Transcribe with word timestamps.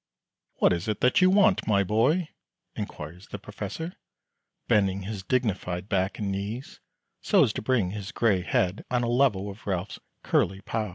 "What 0.55 0.73
is 0.73 0.87
it 0.87 0.99
that 1.01 1.21
you 1.21 1.29
want, 1.29 1.67
my 1.67 1.83
boy?" 1.83 2.29
inquires 2.75 3.27
the 3.27 3.37
Professor, 3.37 3.93
bending 4.67 5.03
his 5.03 5.21
dignified 5.21 5.89
back 5.89 6.17
and 6.17 6.31
knees, 6.31 6.79
so 7.21 7.43
as 7.43 7.53
to 7.53 7.61
bring 7.61 7.91
his 7.91 8.11
gray 8.11 8.41
head 8.41 8.83
on 8.89 9.03
a 9.03 9.07
level 9.07 9.45
with 9.45 9.67
Ralph's 9.67 9.99
"curly 10.23 10.61
pow." 10.61 10.89